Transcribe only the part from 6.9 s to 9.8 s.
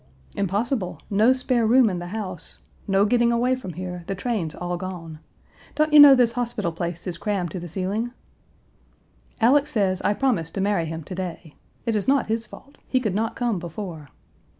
is crammed to the ceiling?' 'Alex